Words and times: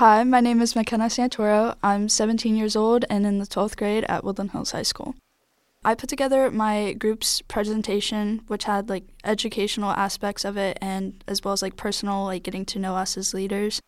Hi, 0.00 0.24
my 0.24 0.40
name 0.40 0.62
is 0.62 0.72
Makenna 0.72 1.10
Santoro. 1.10 1.76
I'm 1.82 2.08
17 2.08 2.56
years 2.56 2.74
old 2.74 3.04
and 3.10 3.26
in 3.26 3.38
the 3.38 3.44
12th 3.44 3.76
grade 3.76 4.06
at 4.08 4.24
Woodland 4.24 4.52
Hills 4.52 4.70
High 4.70 4.80
School. 4.80 5.14
I 5.84 5.94
put 5.94 6.08
together 6.08 6.50
my 6.50 6.94
group's 6.94 7.42
presentation, 7.42 8.40
which 8.46 8.64
had 8.64 8.88
like 8.88 9.04
educational 9.24 9.90
aspects 9.90 10.42
of 10.46 10.56
it 10.56 10.78
and 10.80 11.22
as 11.28 11.44
well 11.44 11.52
as 11.52 11.60
like 11.60 11.76
personal, 11.76 12.24
like 12.24 12.44
getting 12.44 12.64
to 12.64 12.78
know 12.78 12.96
us 12.96 13.18
as 13.18 13.34
leaders. 13.34 13.82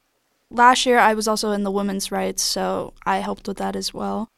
Last 0.50 0.84
year, 0.84 0.98
I 0.98 1.14
was 1.14 1.26
also 1.26 1.52
in 1.52 1.62
the 1.62 1.70
women's 1.70 2.12
rights, 2.12 2.42
so 2.42 2.92
I 3.06 3.20
helped 3.20 3.48
with 3.48 3.56
that 3.56 3.74
as 3.74 3.94
well. 3.94 4.28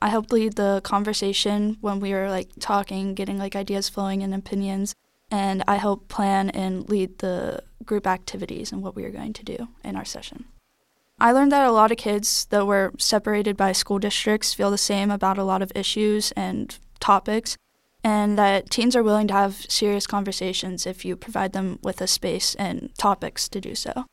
I 0.00 0.08
helped 0.08 0.32
lead 0.32 0.56
the 0.56 0.80
conversation 0.82 1.76
when 1.80 2.00
we 2.00 2.12
were 2.12 2.30
like 2.30 2.48
talking, 2.58 3.14
getting 3.14 3.38
like 3.38 3.54
ideas 3.54 3.88
flowing 3.88 4.24
and 4.24 4.34
opinions, 4.34 4.96
and 5.30 5.62
I 5.68 5.76
helped 5.76 6.08
plan 6.08 6.50
and 6.50 6.90
lead 6.90 7.20
the 7.20 7.62
group 7.84 8.08
activities 8.08 8.72
and 8.72 8.82
what 8.82 8.96
we 8.96 9.04
were 9.04 9.10
going 9.10 9.34
to 9.34 9.44
do 9.44 9.68
in 9.84 9.94
our 9.94 10.04
session. 10.04 10.46
I 11.22 11.30
learned 11.30 11.52
that 11.52 11.64
a 11.64 11.70
lot 11.70 11.92
of 11.92 11.98
kids 11.98 12.46
that 12.46 12.66
were 12.66 12.92
separated 12.98 13.56
by 13.56 13.70
school 13.70 14.00
districts 14.00 14.54
feel 14.54 14.72
the 14.72 14.76
same 14.76 15.08
about 15.08 15.38
a 15.38 15.44
lot 15.44 15.62
of 15.62 15.70
issues 15.72 16.32
and 16.32 16.76
topics, 16.98 17.56
and 18.02 18.36
that 18.36 18.70
teens 18.70 18.96
are 18.96 19.04
willing 19.04 19.28
to 19.28 19.34
have 19.34 19.64
serious 19.68 20.04
conversations 20.04 20.84
if 20.84 21.04
you 21.04 21.14
provide 21.14 21.52
them 21.52 21.78
with 21.80 22.00
a 22.00 22.08
space 22.08 22.56
and 22.56 22.90
topics 22.98 23.48
to 23.50 23.60
do 23.60 23.76
so. 23.76 24.06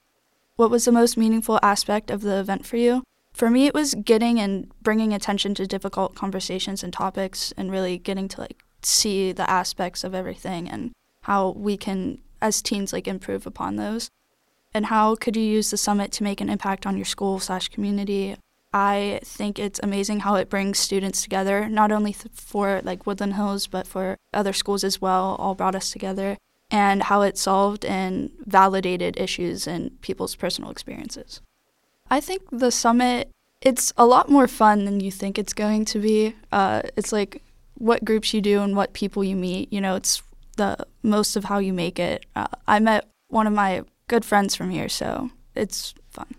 What 0.56 0.70
was 0.70 0.86
the 0.86 0.92
most 0.92 1.18
meaningful 1.18 1.60
aspect 1.64 2.12
of 2.12 2.22
the 2.22 2.40
event 2.40 2.68
for 2.68 2.78
you? 2.78 3.02
For 3.34 3.50
me, 3.50 3.66
it 3.66 3.74
was 3.74 3.96
getting 3.96 4.40
and 4.40 4.72
bringing 4.84 5.12
attention 5.12 5.56
to 5.56 5.66
difficult 5.66 6.14
conversations 6.14 6.84
and 6.84 6.94
topics 6.94 7.52
and 7.58 7.72
really 7.72 7.98
getting 7.98 8.28
to 8.28 8.42
like 8.42 8.62
see 8.84 9.32
the 9.32 9.50
aspects 9.50 10.04
of 10.04 10.14
everything 10.14 10.70
and 10.70 10.92
how 11.22 11.54
we 11.58 11.76
can, 11.76 12.20
as 12.40 12.62
teens, 12.62 12.94
like 12.94 13.08
improve 13.08 13.48
upon 13.48 13.78
those. 13.78 14.12
And 14.74 14.88
how 14.88 15.16
could 15.16 15.36
you 15.36 15.44
use 15.44 15.72
the 15.72 15.78
summit 15.78 16.12
to 16.14 16.24
make 16.24 16.42
an 16.42 16.50
impact 16.50 16.86
on 16.86 16.96
your 16.96 17.06
school 17.06 17.40
slash 17.40 17.70
community? 17.70 18.36
I 18.72 19.20
think 19.24 19.58
it's 19.58 19.80
amazing 19.82 20.20
how 20.20 20.36
it 20.36 20.50
brings 20.50 20.78
students 20.78 21.24
together, 21.24 21.68
not 21.68 21.92
only 21.92 22.14
th- 22.14 22.34
for 22.34 22.82
like 22.84 23.08
Woodland 23.08 23.34
Hills, 23.34 23.66
but 23.66 23.88
for 23.88 24.18
other 24.32 24.54
schools 24.54 24.84
as 24.84 25.02
well, 25.02 25.36
all 25.40 25.56
brought 25.56 25.76
us 25.76 25.90
together 25.90 26.38
and 26.70 27.04
how 27.04 27.24
it 27.24 27.38
solved 27.38 27.84
and 27.84 28.30
validated 28.46 29.20
issues 29.20 29.66
and 29.66 30.00
people's 30.02 30.36
personal 30.36 30.70
experiences. 30.70 31.42
I 32.12 32.20
think 32.22 32.44
the 32.52 32.72
summit 32.72 33.32
it's 33.62 33.92
a 33.98 34.06
lot 34.06 34.30
more 34.30 34.48
fun 34.48 34.86
than 34.86 35.00
you 35.00 35.12
think 35.12 35.38
it's 35.38 35.54
going 35.54 35.86
to 35.86 36.00
be. 36.00 36.36
Uh, 36.52 36.82
it's 36.96 37.12
like 37.12 37.44
what 37.76 38.06
groups 38.06 38.34
you 38.34 38.42
do 38.42 38.62
and 38.62 38.76
what 38.76 38.94
people 38.94 39.24
you 39.24 39.36
meet. 39.36 39.72
You 39.74 39.82
know, 39.82 39.96
it's 39.96 40.24
the 40.58 40.78
most 41.04 41.36
of 41.36 41.46
how 41.46 41.60
you 41.60 41.74
make 41.74 42.00
it. 42.00 42.26
Uh, 42.36 42.48
I 42.68 42.80
met 42.80 43.10
one 43.28 43.48
of 43.48 43.54
my 43.54 43.84
good 44.10 44.26
friends 44.26 44.56
from 44.56 44.70
here, 44.72 44.90
so 44.90 45.30
it's 45.56 45.94
fun. 46.10 46.36